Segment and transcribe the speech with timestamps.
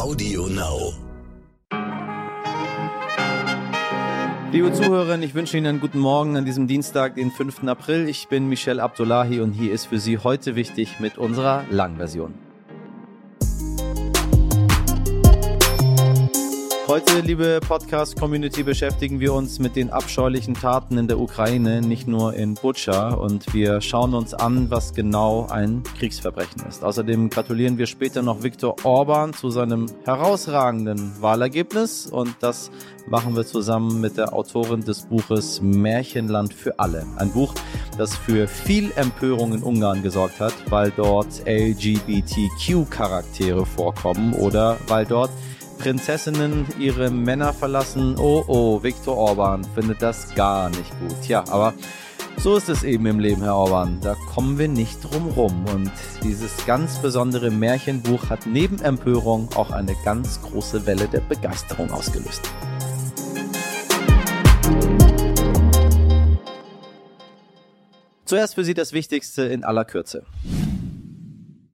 [0.00, 0.94] Audio Now.
[4.50, 7.64] Liebe Zuhörerinnen, ich wünsche Ihnen einen guten Morgen an diesem Dienstag, den 5.
[7.64, 8.08] April.
[8.08, 12.32] Ich bin Michel Abdullahi und hier ist für Sie heute wichtig mit unserer Langversion.
[16.90, 22.34] Heute, liebe Podcast-Community, beschäftigen wir uns mit den abscheulichen Taten in der Ukraine, nicht nur
[22.34, 23.10] in Butscha.
[23.10, 26.82] Und wir schauen uns an, was genau ein Kriegsverbrechen ist.
[26.82, 32.08] Außerdem gratulieren wir später noch Viktor Orban zu seinem herausragenden Wahlergebnis.
[32.08, 32.72] Und das
[33.06, 37.06] machen wir zusammen mit der Autorin des Buches Märchenland für alle.
[37.18, 37.54] Ein Buch,
[37.98, 45.30] das für viel Empörung in Ungarn gesorgt hat, weil dort LGBTQ-Charaktere vorkommen oder weil dort
[45.80, 48.16] Prinzessinnen ihre Männer verlassen.
[48.18, 51.26] Oh oh, Viktor Orban findet das gar nicht gut.
[51.26, 51.72] Ja, aber
[52.36, 53.98] so ist es eben im Leben, Herr Orban.
[54.02, 55.64] Da kommen wir nicht drum rum.
[55.72, 55.90] Und
[56.22, 62.42] dieses ganz besondere Märchenbuch hat neben Empörung auch eine ganz große Welle der Begeisterung ausgelöst.
[68.26, 70.26] Zuerst für Sie das Wichtigste in aller Kürze.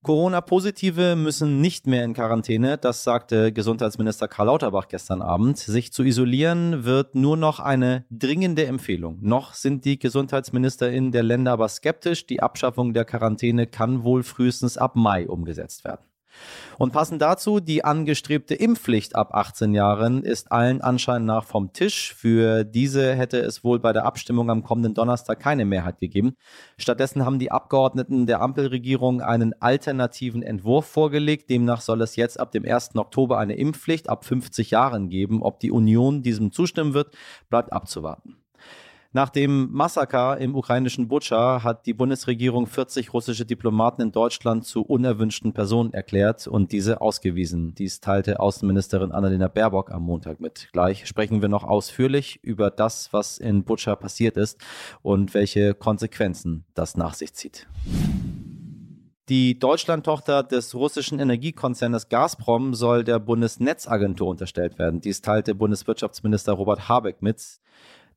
[0.07, 5.59] Corona-Positive müssen nicht mehr in Quarantäne, das sagte Gesundheitsminister Karl Lauterbach gestern Abend.
[5.59, 9.19] Sich zu isolieren wird nur noch eine dringende Empfehlung.
[9.21, 12.25] Noch sind die GesundheitsministerInnen der Länder aber skeptisch.
[12.25, 16.05] Die Abschaffung der Quarantäne kann wohl frühestens ab Mai umgesetzt werden.
[16.79, 22.15] Und passend dazu, die angestrebte Impfpflicht ab 18 Jahren ist allen Anschein nach vom Tisch.
[22.15, 26.37] Für diese hätte es wohl bei der Abstimmung am kommenden Donnerstag keine Mehrheit gegeben.
[26.77, 31.48] Stattdessen haben die Abgeordneten der Ampelregierung einen alternativen Entwurf vorgelegt.
[31.48, 32.97] Demnach soll es jetzt ab dem 1.
[32.97, 35.43] Oktober eine Impfpflicht ab 50 Jahren geben.
[35.43, 37.17] Ob die Union diesem zustimmen wird,
[37.48, 38.37] bleibt abzuwarten.
[39.12, 44.83] Nach dem Massaker im ukrainischen Butscha hat die Bundesregierung 40 russische Diplomaten in Deutschland zu
[44.83, 47.75] unerwünschten Personen erklärt und diese ausgewiesen.
[47.75, 50.69] Dies teilte Außenministerin Annalena Baerbock am Montag mit.
[50.73, 54.61] Gleich sprechen wir noch ausführlich über das, was in Butscha passiert ist
[55.03, 57.67] und welche Konsequenzen das nach sich zieht.
[59.28, 65.00] Die Deutschlandtochter des russischen Energiekonzernes Gazprom soll der Bundesnetzagentur unterstellt werden.
[65.00, 67.43] Dies teilte Bundeswirtschaftsminister Robert Habeck mit.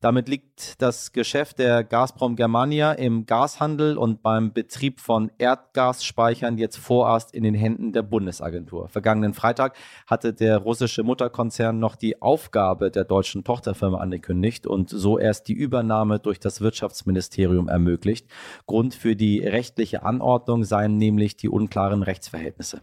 [0.02, 6.78] Damit liegt das Geschäft der Gazprom Germania im Gashandel und beim Betrieb von Erdgasspeichern jetzt
[6.78, 8.88] vorerst in den Händen der Bundesagentur.
[8.88, 9.76] Vergangenen Freitag
[10.08, 15.54] hatte der russische Mutterkonzern noch die Aufgabe der deutschen Tochterfirma angekündigt und so erst die
[15.54, 18.26] Übernahme durch das Wirtschaftsministerium ermöglicht.
[18.68, 22.80] Grund für die rechtliche Anordnung seien nämlich die unklaren Rechtsverhältnisse.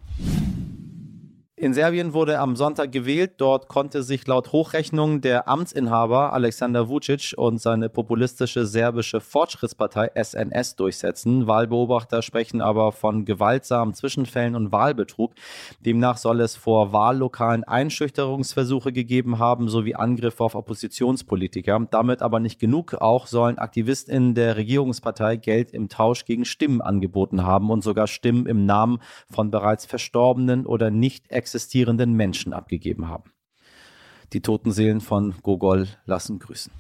[1.66, 3.32] In Serbien wurde am Sonntag gewählt.
[3.38, 10.76] Dort konnte sich laut Hochrechnung der Amtsinhaber Alexander Vucic und seine populistische serbische Fortschrittspartei SNS
[10.76, 11.49] durchsetzen.
[11.49, 15.32] Wahlbeobachter sprechen aber von gewaltsamen Zwischenfällen und Wahlbetrug.
[15.81, 21.84] Demnach soll es vor Wahllokalen Einschüchterungsversuche gegeben haben sowie Angriffe auf Oppositionspolitiker.
[21.91, 22.94] Damit aber nicht genug.
[22.94, 28.47] Auch sollen AktivistInnen der Regierungspartei Geld im Tausch gegen Stimmen angeboten haben und sogar Stimmen
[28.47, 31.56] im Namen von bereits verstorbenen oder nicht existierenden
[32.15, 33.33] Menschen abgegeben haben.
[34.33, 36.72] Die toten Seelen von Gogol lassen grüßen.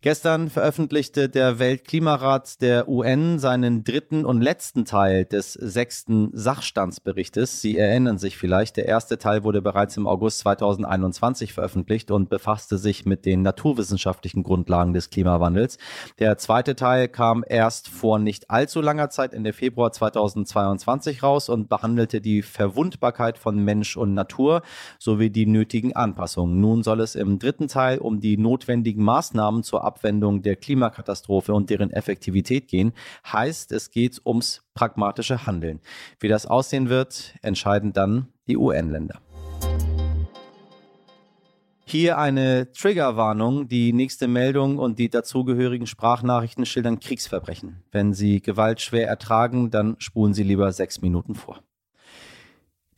[0.00, 7.60] Gestern veröffentlichte der Weltklimarat der UN seinen dritten und letzten Teil des sechsten Sachstandsberichtes.
[7.60, 12.78] Sie erinnern sich vielleicht, der erste Teil wurde bereits im August 2021 veröffentlicht und befasste
[12.78, 15.78] sich mit den naturwissenschaftlichen Grundlagen des Klimawandels.
[16.20, 21.68] Der zweite Teil kam erst vor nicht allzu langer Zeit Ende Februar 2022 raus und
[21.68, 24.62] behandelte die Verwundbarkeit von Mensch und Natur
[25.00, 26.60] sowie die nötigen Anpassungen.
[26.60, 31.70] Nun soll es im dritten Teil um die notwendigen Maßnahmen zur Abwendung der Klimakatastrophe und
[31.70, 32.92] deren Effektivität gehen,
[33.32, 35.80] heißt, es geht ums pragmatische Handeln.
[36.20, 39.20] Wie das aussehen wird, entscheiden dann die UN-Länder.
[41.90, 43.66] Hier eine Triggerwarnung.
[43.66, 47.82] Die nächste Meldung und die dazugehörigen Sprachnachrichten schildern Kriegsverbrechen.
[47.90, 51.62] Wenn Sie Gewalt schwer ertragen, dann spulen Sie lieber sechs Minuten vor.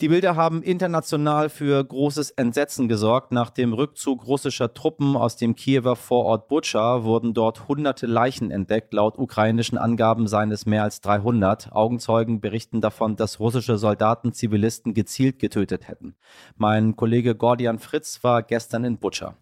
[0.00, 3.32] Die Bilder haben international für großes Entsetzen gesorgt.
[3.32, 8.94] Nach dem Rückzug russischer Truppen aus dem Kiewer Vorort Butscha wurden dort hunderte Leichen entdeckt.
[8.94, 11.72] Laut ukrainischen Angaben seien es mehr als 300.
[11.72, 16.16] Augenzeugen berichten davon, dass russische Soldaten Zivilisten gezielt getötet hätten.
[16.56, 19.34] Mein Kollege Gordian Fritz war gestern in Butscha.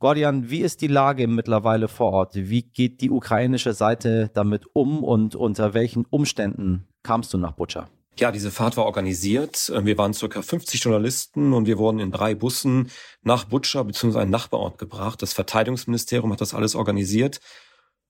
[0.00, 2.34] Gordian, wie ist die Lage mittlerweile vor Ort?
[2.34, 7.86] Wie geht die ukrainische Seite damit um und unter welchen Umständen kamst du nach Butscha?
[8.18, 9.72] Ja, diese Fahrt war organisiert.
[9.82, 12.90] Wir waren circa 50 Journalisten und wir wurden in drei Bussen
[13.22, 14.18] nach Butscha bzw.
[14.18, 15.22] einen Nachbarort gebracht.
[15.22, 17.38] Das Verteidigungsministerium hat das alles organisiert.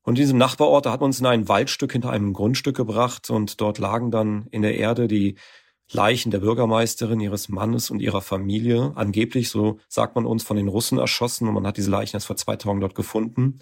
[0.02, 3.28] Und in diesem Nachbarort, da hat man uns in ein Waldstück hinter einem Grundstück gebracht
[3.28, 5.34] und dort lagen dann in der Erde die
[5.92, 10.68] Leichen der Bürgermeisterin, ihres Mannes und ihrer Familie, angeblich, so sagt man uns, von den
[10.68, 13.58] Russen erschossen und man hat diese Leichen erst vor zwei Tagen dort gefunden.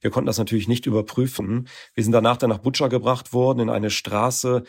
[0.00, 1.66] Wir konnten das natürlich nicht überprüfen.
[1.94, 4.62] Wir sind danach dann nach Butscha gebracht worden, in eine Straße,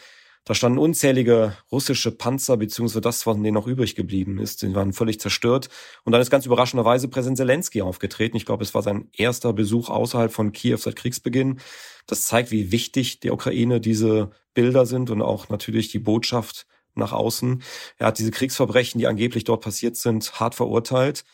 [0.45, 4.61] da standen unzählige russische Panzer, beziehungsweise das, von denen noch übrig geblieben ist.
[4.61, 5.69] Die waren völlig zerstört.
[6.03, 8.37] Und dann ist ganz überraschenderweise Präsident Zelensky aufgetreten.
[8.37, 11.59] Ich glaube, es war sein erster Besuch außerhalb von Kiew seit Kriegsbeginn.
[12.05, 17.11] Das zeigt, wie wichtig der Ukraine diese Bilder sind und auch natürlich die Botschaft nach
[17.11, 17.63] außen.
[17.97, 21.25] Er hat diese Kriegsverbrechen, die angeblich dort passiert sind, hart verurteilt.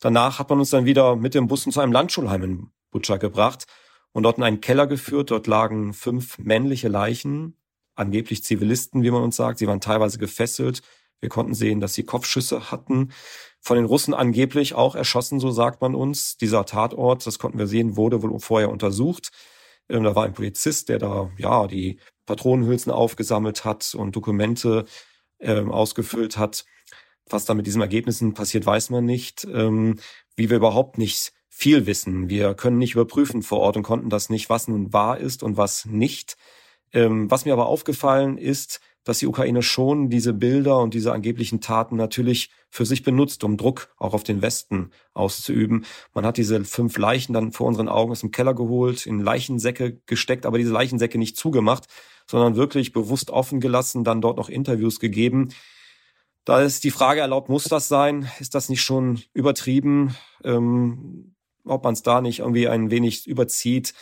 [0.00, 3.66] Danach hat man uns dann wieder mit dem Bussen zu einem Landschulheim in Butscha gebracht
[4.10, 5.30] und dort in einen Keller geführt.
[5.30, 7.56] Dort lagen fünf männliche Leichen,
[7.96, 9.58] angeblich Zivilisten, wie man uns sagt.
[9.58, 10.82] Sie waren teilweise gefesselt.
[11.20, 13.12] Wir konnten sehen, dass sie Kopfschüsse hatten.
[13.60, 16.36] Von den Russen angeblich auch erschossen, so sagt man uns.
[16.36, 19.30] Dieser Tatort, das konnten wir sehen, wurde wohl vorher untersucht.
[19.88, 24.84] Da war ein Polizist, der da ja die Patronenhülsen aufgesammelt hat und Dokumente
[25.40, 26.64] ähm, ausgefüllt hat.
[27.28, 29.44] Was da mit diesen Ergebnissen passiert, weiß man nicht.
[29.44, 29.98] Ähm,
[30.36, 32.28] wie wir überhaupt nicht viel wissen.
[32.28, 35.56] Wir können nicht überprüfen vor Ort und konnten das nicht, was nun wahr ist und
[35.56, 36.36] was nicht.
[36.92, 41.60] Ähm, was mir aber aufgefallen ist, dass die Ukraine schon diese Bilder und diese angeblichen
[41.60, 45.84] Taten natürlich für sich benutzt, um Druck auch auf den Westen auszuüben.
[46.12, 50.00] Man hat diese fünf Leichen dann vor unseren Augen aus dem Keller geholt, in Leichensäcke
[50.06, 51.86] gesteckt, aber diese Leichensäcke nicht zugemacht,
[52.26, 55.50] sondern wirklich bewusst offen gelassen, dann dort noch Interviews gegeben.
[56.44, 58.28] Da ist die Frage erlaubt, muss das sein?
[58.40, 60.16] Ist das nicht schon übertrieben?
[60.42, 63.94] Ähm, ob man es da nicht irgendwie ein wenig überzieht?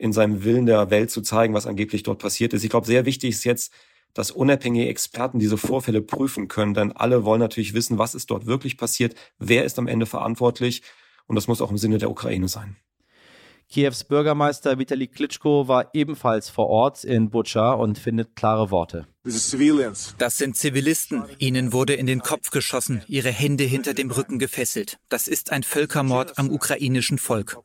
[0.00, 2.64] In seinem Willen der Welt zu zeigen, was angeblich dort passiert ist.
[2.64, 3.72] Ich glaube, sehr wichtig ist jetzt,
[4.14, 8.46] dass unabhängige Experten diese Vorfälle prüfen können, denn alle wollen natürlich wissen, was ist dort
[8.46, 10.82] wirklich passiert, wer ist am Ende verantwortlich
[11.26, 12.76] und das muss auch im Sinne der Ukraine sein.
[13.68, 19.06] Kiews Bürgermeister Vitali Klitschko war ebenfalls vor Ort in Butscha und findet klare Worte.
[19.22, 21.22] Das sind Zivilisten.
[21.38, 24.98] Ihnen wurde in den Kopf geschossen, ihre Hände hinter dem Rücken gefesselt.
[25.08, 27.58] Das ist ein Völkermord am ukrainischen Volk.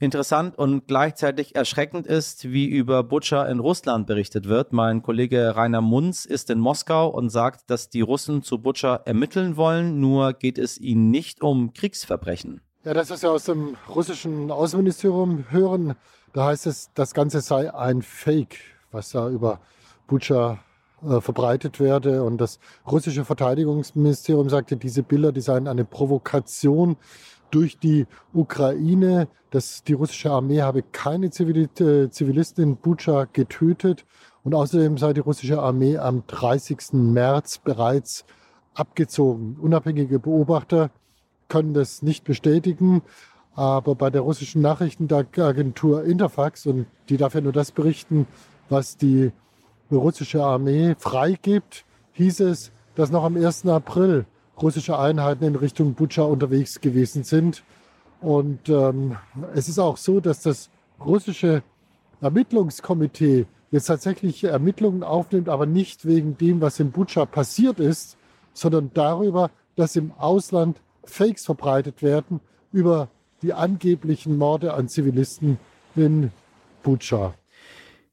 [0.00, 4.72] Interessant und gleichzeitig erschreckend ist, wie über Butcher in Russland berichtet wird.
[4.72, 9.56] Mein Kollege Rainer Munz ist in Moskau und sagt, dass die Russen zu Butcher ermitteln
[9.56, 12.60] wollen, nur geht es ihnen nicht um Kriegsverbrechen.
[12.84, 15.96] Ja, das, was wir aus dem russischen Außenministerium hören,
[16.32, 18.58] da heißt es, das Ganze sei ein Fake,
[18.92, 19.60] was da über
[20.06, 20.60] Butcher
[21.02, 22.22] äh, verbreitet werde.
[22.22, 26.96] Und das russische Verteidigungsministerium sagte, diese Bilder, die seien eine Provokation
[27.50, 29.28] durch die Ukraine.
[29.50, 34.04] Das, die russische Armee habe keine äh, Zivilisten in Bucha getötet.
[34.44, 36.92] Und außerdem sei die russische Armee am 30.
[36.92, 38.24] März bereits
[38.74, 39.56] abgezogen.
[39.60, 40.90] Unabhängige Beobachter
[41.48, 43.02] können das nicht bestätigen.
[43.54, 48.26] Aber bei der russischen Nachrichtenagentur Interfax, und die darf ja nur das berichten,
[48.68, 49.32] was die
[49.90, 53.66] russische Armee freigibt, hieß es, dass noch am 1.
[53.66, 54.26] April
[54.60, 57.62] russische Einheiten in Richtung Butscha unterwegs gewesen sind.
[58.20, 59.16] Und ähm,
[59.54, 60.70] es ist auch so, dass das
[61.04, 61.62] russische
[62.20, 68.16] Ermittlungskomitee jetzt tatsächlich Ermittlungen aufnimmt, aber nicht wegen dem, was in Butscha passiert ist,
[68.52, 72.40] sondern darüber, dass im Ausland Fakes verbreitet werden
[72.72, 73.08] über
[73.42, 75.58] die angeblichen Morde an Zivilisten
[75.94, 76.32] in
[76.82, 77.34] Butscha.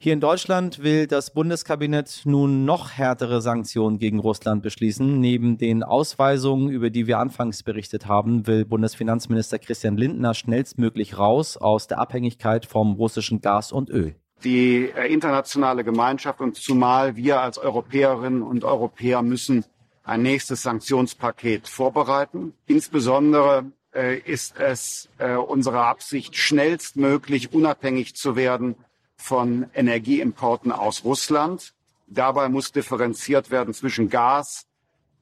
[0.06, 5.20] Hier in Deutschland will das Bundeskabinett nun noch härtere Sanktionen gegen Russland beschließen.
[5.20, 11.58] Neben den Ausweisungen, über die wir anfangs berichtet haben, will Bundesfinanzminister Christian Lindner schnellstmöglich raus
[11.58, 14.14] aus der Abhängigkeit vom russischen Gas und Öl.
[14.44, 19.66] Die äh, internationale Gemeinschaft und zumal wir als Europäerinnen und Europäer müssen
[20.04, 22.54] ein nächstes Sanktionspaket vorbereiten.
[22.68, 28.76] Insbesondere äh, ist es äh, unsere Absicht, schnellstmöglich unabhängig zu werden
[29.18, 31.74] von Energieimporten aus Russland.
[32.08, 34.68] Dabei muss differenziert werden zwischen Gas,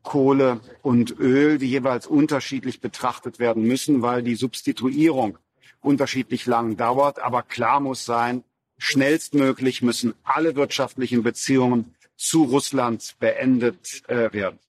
[0.03, 5.37] Kohle und Öl, die jeweils unterschiedlich betrachtet werden müssen, weil die Substituierung
[5.81, 7.19] unterschiedlich lang dauert.
[7.19, 8.43] Aber klar muss sein,
[8.77, 14.59] schnellstmöglich müssen alle wirtschaftlichen Beziehungen zu Russland beendet äh, werden.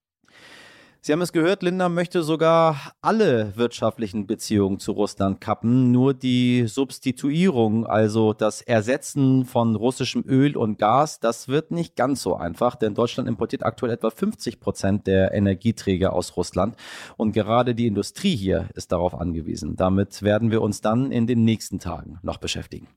[1.07, 5.93] Sie haben es gehört, Linda möchte sogar alle wirtschaftlichen Beziehungen zu Russland kappen.
[5.93, 12.23] Nur die Substituierung, also das Ersetzen von russischem Öl und Gas, das wird nicht ganz
[12.23, 16.75] so einfach, denn Deutschland importiert aktuell etwa 50 Prozent der Energieträger aus Russland.
[17.19, 19.77] Und gerade die Industrie hier ist darauf angewiesen.
[19.77, 22.89] Damit werden wir uns dann in den nächsten Tagen noch beschäftigen.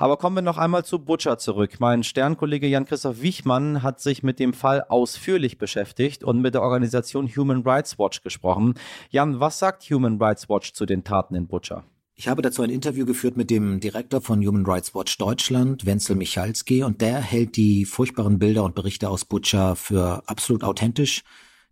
[0.00, 1.80] Aber kommen wir noch einmal zu Butcher zurück.
[1.80, 7.26] Mein Sternkollege Jan-Christoph Wichmann hat sich mit dem Fall ausführlich beschäftigt und mit der Organisation
[7.26, 8.74] Human Rights Watch gesprochen.
[9.10, 11.82] Jan, was sagt Human Rights Watch zu den Taten in Butcher?
[12.14, 16.14] Ich habe dazu ein Interview geführt mit dem Direktor von Human Rights Watch Deutschland, Wenzel
[16.14, 21.24] Michalski, und der hält die furchtbaren Bilder und Berichte aus Butscha für absolut authentisch.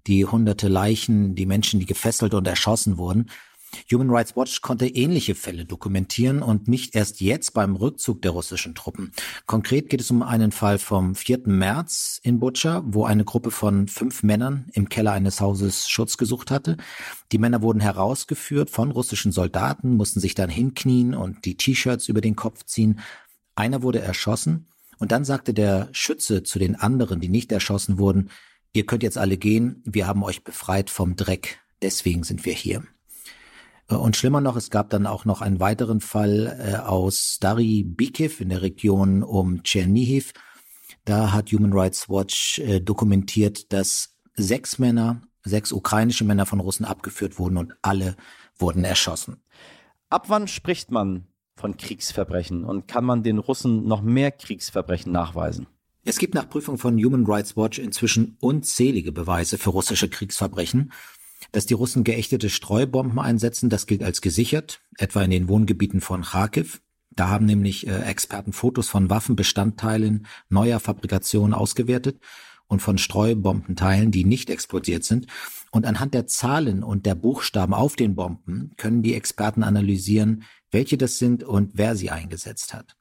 [0.09, 3.31] Die hunderte Leichen, die Menschen, die gefesselt und erschossen wurden.
[3.91, 8.75] Human Rights Watch konnte ähnliche Fälle dokumentieren und nicht erst jetzt beim Rückzug der russischen
[8.75, 9.13] Truppen.
[9.47, 11.43] Konkret geht es um einen Fall vom 4.
[11.47, 16.51] März in Butscha, wo eine Gruppe von fünf Männern im Keller eines Hauses Schutz gesucht
[16.51, 16.77] hatte.
[17.33, 22.21] Die Männer wurden herausgeführt von russischen Soldaten, mussten sich dann hinknien und die T-Shirts über
[22.21, 23.01] den Kopf ziehen.
[23.55, 24.69] Einer wurde erschossen
[24.99, 28.31] und dann sagte der Schütze zu den anderen, die nicht erschossen wurden,
[28.73, 32.83] ihr könnt jetzt alle gehen, wir haben euch befreit vom Dreck, deswegen sind wir hier.
[33.89, 37.85] Äh, und schlimmer noch, es gab dann auch noch einen weiteren Fall äh, aus Stary
[37.85, 40.33] Bikiv in der Region um Tschernihiv.
[41.05, 46.85] Da hat Human Rights Watch äh, dokumentiert, dass sechs Männer, sechs ukrainische Männer von Russen
[46.85, 48.17] abgeführt wurden und alle
[48.59, 49.37] wurden erschossen.
[50.11, 55.67] Ab wann spricht man von Kriegsverbrechen und kann man den Russen noch mehr Kriegsverbrechen nachweisen?
[56.05, 60.93] Es gibt nach Prüfung von Human Rights Watch inzwischen unzählige Beweise für russische Kriegsverbrechen
[61.53, 66.23] dass die Russen geächtete Streubomben einsetzen, das gilt als gesichert, etwa in den Wohngebieten von
[66.23, 66.81] Kharkiv.
[67.11, 72.21] Da haben nämlich äh, Experten Fotos von Waffenbestandteilen neuer Fabrikation ausgewertet
[72.67, 75.27] und von Streubombenteilen, die nicht explodiert sind.
[75.71, 80.99] Und anhand der Zahlen und der Buchstaben auf den Bomben können die Experten analysieren, welche
[80.99, 82.97] das sind und wer sie eingesetzt hat.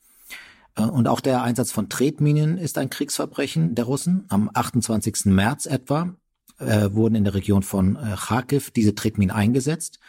[0.75, 4.25] Äh, und auch der Einsatz von Tretminen ist ein Kriegsverbrechen der Russen.
[4.29, 5.25] Am 28.
[5.25, 6.15] März etwa
[6.59, 9.99] äh, wurden in der Region von äh, Kharkiv diese Tretminen eingesetzt.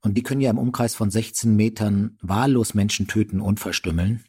[0.00, 4.24] Und die können ja im Umkreis von 16 Metern wahllos Menschen töten und verstümmeln.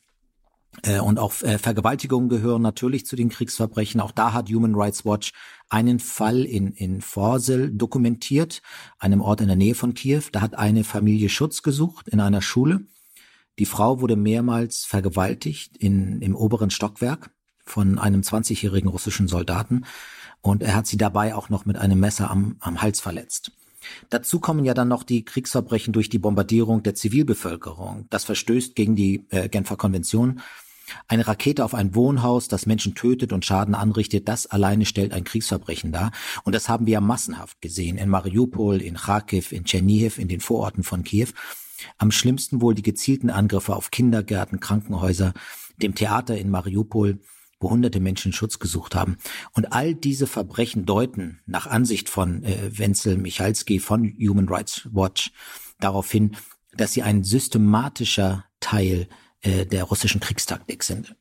[0.83, 4.01] Äh, und auch äh, Vergewaltigungen gehören natürlich zu den Kriegsverbrechen.
[4.01, 5.31] Auch da hat Human Rights Watch
[5.69, 8.61] einen Fall in, in Forsel dokumentiert,
[8.97, 10.23] einem Ort in der Nähe von Kiew.
[10.31, 12.81] Da hat eine Familie Schutz gesucht in einer Schule.
[13.59, 17.31] Die Frau wurde mehrmals vergewaltigt in, im oberen Stockwerk
[17.65, 19.85] von einem 20-jährigen russischen Soldaten
[20.41, 23.51] und er hat sie dabei auch noch mit einem Messer am, am Hals verletzt.
[24.09, 28.05] Dazu kommen ja dann noch die Kriegsverbrechen durch die Bombardierung der Zivilbevölkerung.
[28.09, 30.41] Das verstößt gegen die äh, Genfer Konvention.
[31.07, 35.23] Eine Rakete auf ein Wohnhaus, das Menschen tötet und Schaden anrichtet, das alleine stellt ein
[35.23, 36.11] Kriegsverbrechen dar.
[36.43, 37.97] Und das haben wir ja massenhaft gesehen.
[37.97, 41.29] In Mariupol, in Kharkiv, in Tschernihiv, in den Vororten von Kiew.
[41.97, 45.33] Am schlimmsten wohl die gezielten Angriffe auf Kindergärten, Krankenhäuser,
[45.77, 47.19] dem Theater in Mariupol
[47.59, 49.17] wo hunderte Menschen Schutz gesucht haben.
[49.53, 55.31] Und all diese Verbrechen deuten nach Ansicht von äh, Wenzel Michalski von Human Rights Watch
[55.79, 56.35] darauf hin,
[56.73, 59.07] dass sie ein systematischer Teil
[59.41, 61.15] äh, der russischen Kriegstaktik sind.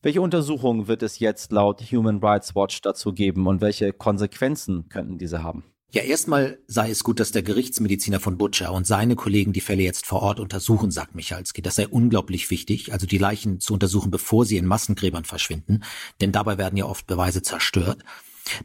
[0.00, 5.18] Welche Untersuchungen wird es jetzt laut Human Rights Watch dazu geben und welche Konsequenzen könnten
[5.18, 5.64] diese haben?
[5.90, 9.82] Ja, erstmal sei es gut, dass der Gerichtsmediziner von Butcher und seine Kollegen die Fälle
[9.82, 11.62] jetzt vor Ort untersuchen, sagt Michalski.
[11.62, 15.82] Das sei unglaublich wichtig, also die Leichen zu untersuchen, bevor sie in Massengräbern verschwinden,
[16.20, 18.04] denn dabei werden ja oft Beweise zerstört.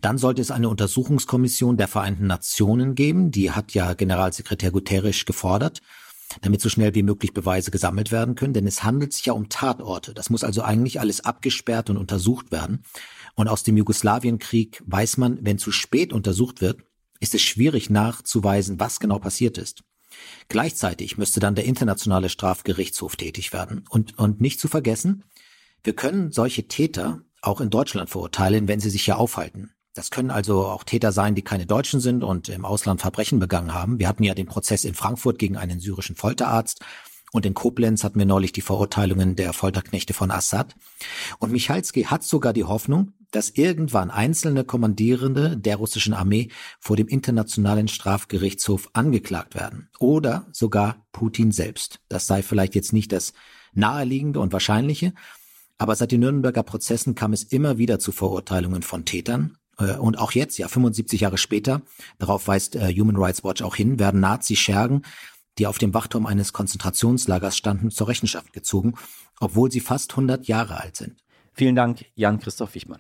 [0.02, 5.82] Dann sollte es eine Untersuchungskommission der Vereinten Nationen geben, die hat ja Generalsekretär Guterres gefordert,
[6.42, 9.48] damit so schnell wie möglich Beweise gesammelt werden können, denn es handelt sich ja um
[9.48, 10.14] Tatorte.
[10.14, 12.84] Das muss also eigentlich alles abgesperrt und untersucht werden.
[13.36, 16.82] Und aus dem Jugoslawienkrieg weiß man, wenn zu spät untersucht wird,
[17.24, 19.84] ist es schwierig nachzuweisen, was genau passiert ist.
[20.50, 23.86] Gleichzeitig müsste dann der internationale Strafgerichtshof tätig werden.
[23.90, 25.24] Und, und nicht zu vergessen,
[25.84, 29.72] wir können solche Täter auch in Deutschland verurteilen, wenn sie sich hier aufhalten.
[29.96, 33.74] Das können also auch Täter sein, die keine Deutschen sind und im Ausland Verbrechen begangen
[33.74, 34.00] haben.
[34.00, 36.82] Wir hatten ja den Prozess in Frankfurt gegen einen syrischen Folterarzt
[37.34, 40.76] und in Koblenz hatten wir neulich die Verurteilungen der Folterknechte von Assad.
[41.40, 46.50] Und Michalski hat sogar die Hoffnung, dass irgendwann einzelne Kommandierende der russischen Armee
[46.80, 49.90] vor dem Internationalen Strafgerichtshof angeklagt werden.
[49.98, 52.00] Oder sogar Putin selbst.
[52.08, 53.34] Das sei vielleicht jetzt nicht das
[53.74, 55.14] naheliegende und wahrscheinliche,
[55.80, 59.58] aber seit den Nürnberger Prozessen kam es immer wieder zu Verurteilungen von Tätern.
[59.80, 61.82] Äh, und auch jetzt, ja 75 Jahre später,
[62.20, 65.02] darauf weist äh, Human Rights Watch auch hin, werden Nazi-Schergen
[65.58, 68.94] die auf dem Wachturm eines Konzentrationslagers standen, zur Rechenschaft gezogen,
[69.40, 71.24] obwohl sie fast 100 Jahre alt sind.
[71.54, 73.00] Vielen Dank, Jan-Christoph Wichmann.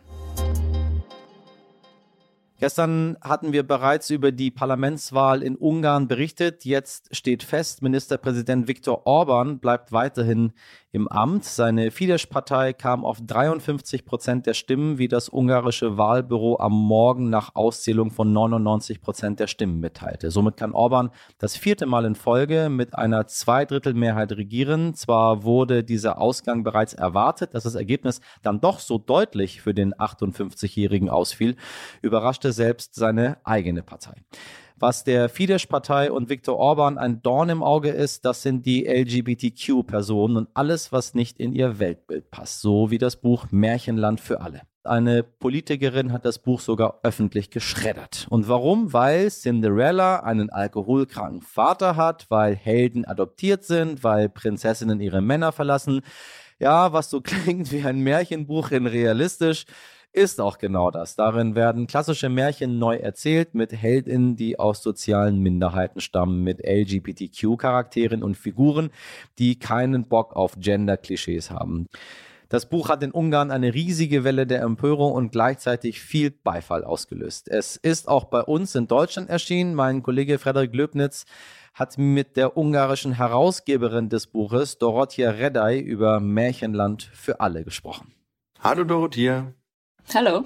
[2.59, 6.63] Gestern hatten wir bereits über die Parlamentswahl in Ungarn berichtet.
[6.63, 10.53] Jetzt steht fest, Ministerpräsident Viktor Orban bleibt weiterhin
[10.93, 11.43] im Amt.
[11.43, 17.55] Seine Fidesz-Partei kam auf 53 Prozent der Stimmen, wie das ungarische Wahlbüro am Morgen nach
[17.55, 20.29] Auszählung von 99 Prozent der Stimmen mitteilte.
[20.29, 21.09] Somit kann Orban
[21.39, 24.93] das vierte Mal in Folge mit einer Zweidrittelmehrheit regieren.
[24.93, 29.95] Zwar wurde dieser Ausgang bereits erwartet, dass das Ergebnis dann doch so deutlich für den
[29.95, 31.55] 58-Jährigen ausfiel,
[32.03, 34.23] überraschte selbst seine eigene Partei.
[34.83, 40.35] Was der Fidesz-Partei und Viktor Orban ein Dorn im Auge ist, das sind die LGBTQ-Personen
[40.35, 42.59] und alles, was nicht in ihr Weltbild passt.
[42.59, 44.63] So wie das Buch Märchenland für alle.
[44.83, 48.27] Eine Politikerin hat das Buch sogar öffentlich geschreddert.
[48.29, 48.91] Und warum?
[48.91, 56.01] Weil Cinderella einen alkoholkranken Vater hat, weil Helden adoptiert sind, weil Prinzessinnen ihre Männer verlassen.
[56.59, 59.63] Ja, was so klingt wie ein Märchenbuch in realistisch,
[60.13, 61.15] ist auch genau das.
[61.15, 68.23] Darin werden klassische Märchen neu erzählt mit Heldinnen, die aus sozialen Minderheiten stammen, mit LGBTQ-Charakteren
[68.23, 68.91] und Figuren,
[69.39, 71.87] die keinen Bock auf Gender-Klischees haben.
[72.49, 77.49] Das Buch hat in Ungarn eine riesige Welle der Empörung und gleichzeitig viel Beifall ausgelöst.
[77.49, 79.73] Es ist auch bei uns in Deutschland erschienen.
[79.73, 81.25] Mein Kollege Frederik Löbnitz
[81.73, 88.13] hat mit der ungarischen Herausgeberin des Buches, Dorothea Redday, über Märchenland für alle gesprochen.
[88.59, 89.51] Hallo Dorothea.
[90.13, 90.45] Hallo.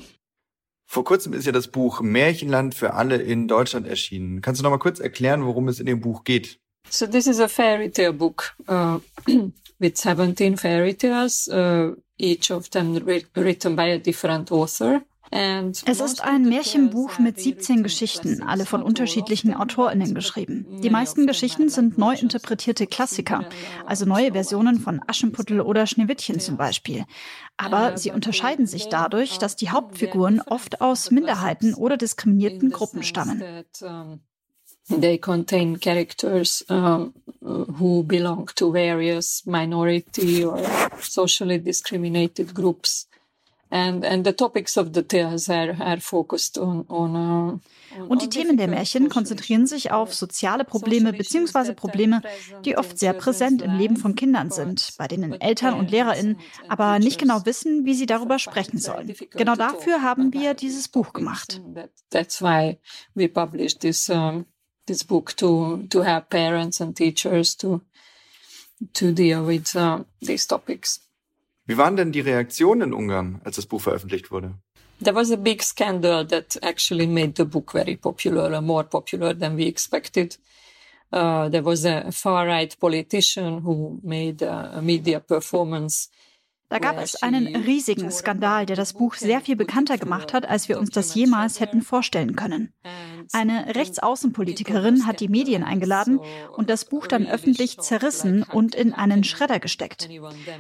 [0.90, 4.42] Vor kurzem ist ja das Buch Märchenland für alle in Deutschland erschienen.
[4.42, 6.60] Kannst du noch mal kurz erklären, worum es in dem Buch geht?
[6.90, 8.54] So this is a fairy tale book.
[8.68, 9.00] Uh,
[9.80, 15.02] with 17 fairy tales, uh, each of them written by a different author.
[15.30, 20.66] Es ist ein Märchenbuch mit 17 Geschichten, alle von unterschiedlichen AutorInnen geschrieben.
[20.82, 23.48] Die meisten Geschichten sind neu interpretierte Klassiker,
[23.86, 27.06] also neue Versionen von Aschenputtel oder Schneewittchen zum Beispiel.
[27.58, 33.44] Aber sie unterscheiden sich dadurch, dass die Hauptfiguren oft aus Minderheiten oder diskriminierten Gruppen stammen.
[34.90, 37.10] They contain characters uh,
[37.42, 40.62] who belong to various minority or
[41.02, 43.10] socially discriminated groups.
[43.70, 47.60] And, and the topics of the tales are, are focused on, on, uh,
[48.08, 51.74] Und die Themen der Märchen konzentrieren sich auf soziale Probleme bzw.
[51.74, 52.22] Probleme,
[52.64, 56.38] die oft sehr präsent im Leben von Kindern sind, bei denen Eltern und LehrerInnen
[56.70, 59.14] aber nicht genau wissen, wie sie darüber sprechen sollen.
[59.32, 61.62] Genau dafür haben wir dieses Buch gemacht.
[62.10, 62.80] That's why
[63.16, 64.46] we published this um,
[64.86, 67.82] this book to to help parents and teachers to
[68.94, 71.07] to deal with uh, these topics.
[71.68, 74.54] Wie waren denn die Reaktionen in Ungarn, als das Buch veröffentlicht wurde?
[75.04, 79.58] There was a big scandal that actually made the book very popular, more popular than
[79.58, 80.40] we expected.
[81.12, 86.10] Uh, there was a far-right politician who made a media performance
[86.70, 90.68] da gab es einen riesigen Skandal, der das Buch sehr viel bekannter gemacht hat, als
[90.68, 92.74] wir uns das jemals hätten vorstellen können.
[93.32, 96.20] Eine Rechtsaußenpolitikerin hat die Medien eingeladen
[96.56, 100.10] und das Buch dann öffentlich zerrissen und in einen Schredder gesteckt.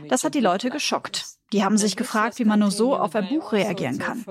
[0.08, 1.26] Das hat die Leute geschockt.
[1.54, 4.26] Die haben sich gefragt, wie man nur so auf ein Buch reagieren kann.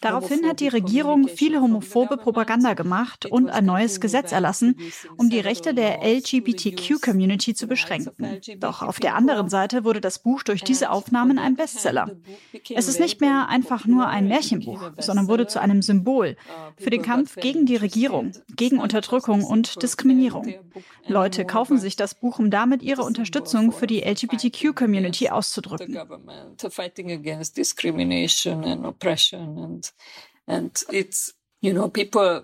[0.00, 4.76] Daraufhin hat die Regierung viele homophobe Propaganda gemacht und ein neues Gesetz erlassen,
[5.16, 8.40] um die Rechte der LGBTQ-Community zu beschränken.
[8.58, 12.12] Doch auf der anderen Seite wurde das Buch durch diese Aufnahmen ein Bestseller.
[12.72, 16.36] Es ist nicht mehr einfach nur ein Märchenbuch, sondern wurde zu einem Symbol
[16.76, 20.54] für den Kampf gegen die Regierung, gegen Unterdrückung und Diskriminierung.
[21.08, 25.98] Leute kaufen sich das Buch, um damit ihre Unterstützung für die LGBTQ-Community auszudrücken
[30.48, 32.42] and it's you know people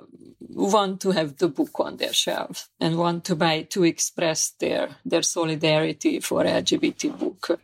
[0.55, 4.89] want to have the book on their shelf and want to buy to express their
[5.05, 7.59] their solidarity for LGBT book.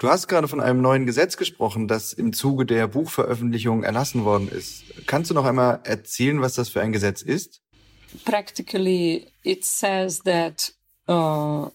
[0.00, 4.48] Du hast gerade von einem neuen Gesetz gesprochen, das im Zuge der Buchveröffentlichung erlassen worden
[4.48, 4.84] ist.
[5.08, 7.62] Kannst du noch einmal erzählen, was das für ein Gesetz ist?
[8.24, 10.72] Practically, it says that
[11.08, 11.70] uh,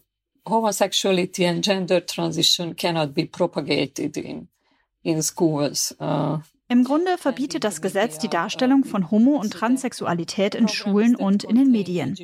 [0.46, 4.48] homosexuality and gender transition cannot be propagated in
[5.04, 5.96] in schools.
[6.00, 11.44] Uh, im Grunde verbietet das Gesetz die Darstellung von Homo- und Transsexualität in Schulen und
[11.44, 12.16] in den Medien.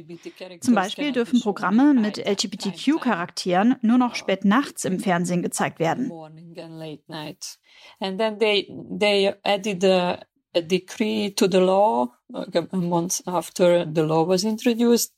[0.61, 6.09] Zum Beispiel dürfen Programme mit LGBTQ-Charakteren nur noch spät nachts im Fernsehen gezeigt werden.
[7.99, 10.19] And then they, they added a,
[10.61, 15.13] decree to the law a month after the law was introduced,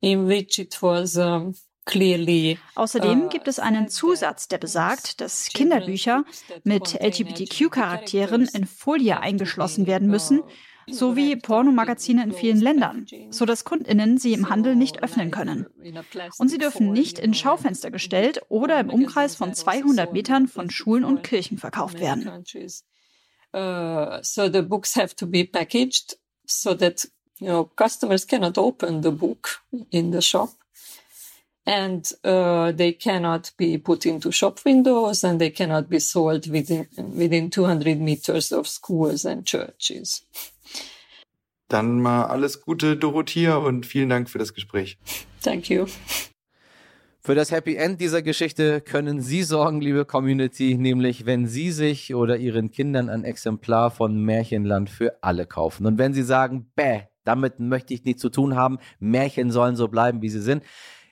[0.00, 1.54] in which it was um,
[1.86, 6.24] Außerdem uh, gibt es einen Zusatz, der besagt, dass Kinderbücher
[6.64, 10.42] mit LGBTQ-Charakteren in Folie eingeschlossen werden müssen,
[10.88, 15.66] sowie Pornomagazine in vielen Ländern, sodass Kundinnen sie im Handel nicht öffnen können.
[16.38, 21.04] Und sie dürfen nicht in Schaufenster gestellt oder im Umkreis von 200 Metern von Schulen
[21.04, 22.44] und Kirchen verkauft werden.
[23.54, 29.02] Uh, so the books have to be packaged so that you know customers cannot open
[29.02, 30.50] the book in the shop
[31.66, 36.86] and uh, they cannot be put into shop windows and they cannot be sold within,
[36.96, 40.26] within 200 meters of schools and churches.
[41.68, 44.98] Dann mal alles Gute, Dorothea, und vielen Dank für das Gespräch.
[45.42, 45.86] Thank you.
[47.20, 52.14] Für das Happy End dieser Geschichte können Sie sorgen, liebe Community, nämlich wenn Sie sich
[52.14, 55.86] oder Ihren Kindern ein Exemplar von Märchenland für alle kaufen.
[55.86, 58.78] Und wenn Sie sagen, bäh, Damit möchte ich nichts zu tun haben.
[59.00, 60.62] Märchen sollen so bleiben, wie sie sind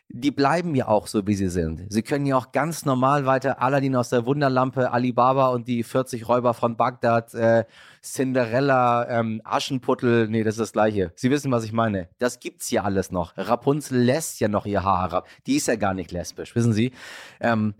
[0.08, 1.86] die bleiben ja auch so, wie sie sind.
[1.88, 6.28] Sie können ja auch ganz normal weiter Aladdin aus der Wunderlampe, Alibaba und die 40
[6.28, 7.64] Räuber von Bagdad, äh,
[8.02, 11.12] Cinderella, ähm, Aschenputtel, nee, das ist das Gleiche.
[11.16, 12.08] Sie wissen, was ich meine.
[12.18, 13.32] Das gibt's ja alles noch.
[13.36, 15.28] Rapunzel lässt ja noch ihr Haar herab.
[15.46, 16.92] Die ist ja gar nicht lesbisch, wissen Sie?
[17.40, 17.74] Ähm,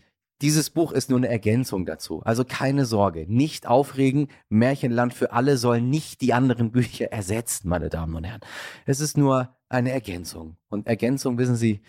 [0.45, 2.21] dieses Buch ist nur eine Ergänzung dazu.
[2.23, 4.29] Also keine Sorge, nicht aufregen.
[4.51, 8.43] Märchenland für alle soll nicht die anderen Bücher ersetzen, meine Damen und Herren.
[8.85, 10.59] Es ist nur eine Ergänzung.
[10.69, 11.81] Und Ergänzung, wissen Sie,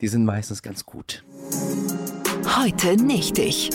[0.00, 1.24] die sind meistens ganz gut.
[2.58, 3.70] Heute nicht ich.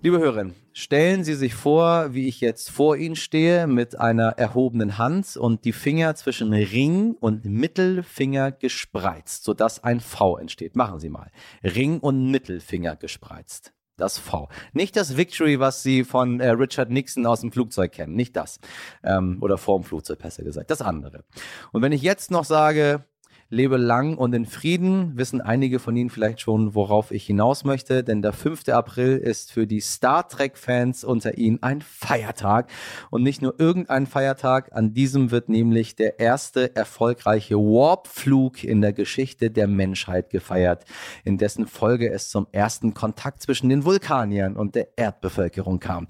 [0.00, 4.98] Liebe Hörerinnen, stellen Sie sich vor, wie ich jetzt vor Ihnen stehe mit einer erhobenen
[4.98, 10.76] Hand und die Finger zwischen Ring und Mittelfinger gespreizt, sodass ein V entsteht.
[10.76, 11.30] Machen Sie mal.
[11.64, 13.72] Ring und Mittelfinger gespreizt.
[13.96, 14.50] Das V.
[14.74, 18.14] Nicht das Victory, was Sie von äh, Richard Nixon aus dem Flugzeug kennen.
[18.14, 18.60] Nicht das.
[19.02, 20.70] Ähm, oder vorm Flugzeug, besser gesagt.
[20.70, 21.24] Das andere.
[21.72, 23.06] Und wenn ich jetzt noch sage,
[23.48, 28.02] lebe lang und in Frieden, wissen einige von Ihnen vielleicht schon, worauf ich hinaus möchte,
[28.02, 28.68] denn der 5.
[28.70, 32.68] April ist für die Star Trek-Fans unter Ihnen ein Feiertag
[33.10, 38.92] und nicht nur irgendein Feiertag, an diesem wird nämlich der erste erfolgreiche Warp-Flug in der
[38.92, 40.84] Geschichte der Menschheit gefeiert,
[41.22, 46.08] in dessen Folge es zum ersten Kontakt zwischen den Vulkaniern und der Erdbevölkerung kam.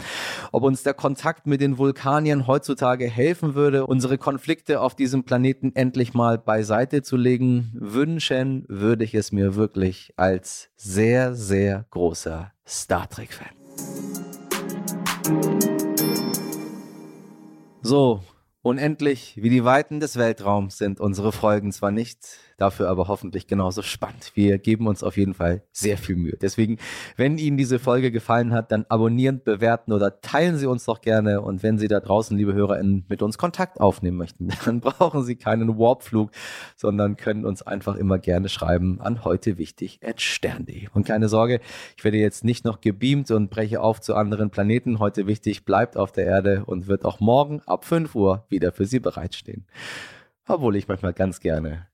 [0.53, 5.73] Ob uns der Kontakt mit den Vulkaniern heutzutage helfen würde, unsere Konflikte auf diesem Planeten
[5.75, 11.85] endlich mal beiseite zu legen, loslegen, wünschen würde ich es mir wirklich als sehr, sehr
[11.91, 13.49] großer Star Trek-Fan.
[17.83, 18.23] So,
[18.63, 23.83] unendlich wie die Weiten des Weltraums sind unsere Folgen zwar nicht, dafür aber hoffentlich genauso
[23.83, 24.33] spannend.
[24.35, 26.37] Wir geben uns auf jeden Fall sehr viel Mühe.
[26.41, 26.79] Deswegen,
[27.17, 31.41] wenn Ihnen diese Folge gefallen hat, dann abonnieren, bewerten oder teilen Sie uns doch gerne.
[31.41, 35.37] Und wenn Sie da draußen, liebe HörerInnen, mit uns Kontakt aufnehmen möchten, dann brauchen Sie
[35.37, 36.31] keinen Warpflug,
[36.77, 40.89] sondern können uns einfach immer gerne schreiben an heute wichtig stern.de.
[40.95, 41.61] Und keine Sorge,
[41.97, 44.99] ich werde jetzt nicht noch gebeamt und breche auf zu anderen Planeten.
[44.99, 48.87] Heute wichtig bleibt auf der Erde und wird auch morgen ab 5 Uhr wieder für
[48.87, 49.67] Sie bereitstehen.
[50.49, 51.89] Obwohl ich manchmal ganz gerne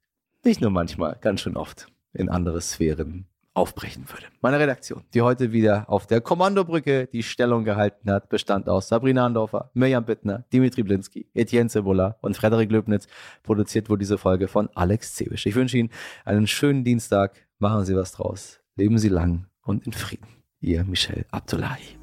[0.45, 4.27] nicht nur manchmal, ganz schön oft in andere Sphären aufbrechen würde.
[4.41, 9.27] Meine Redaktion, die heute wieder auf der Kommandobrücke die Stellung gehalten hat, bestand aus Sabrina
[9.27, 13.07] Andorfer, Mirjam Bittner, Dimitri Blinski, Etienne Cebola und Frederik Löbnitz.
[13.43, 15.47] Produziert wurde diese Folge von Alex Zewisch.
[15.47, 15.91] Ich wünsche Ihnen
[16.25, 17.47] einen schönen Dienstag.
[17.59, 18.61] Machen Sie was draus.
[18.77, 20.27] Leben Sie lang und in Frieden.
[20.61, 22.02] Ihr Michel Abdullahi.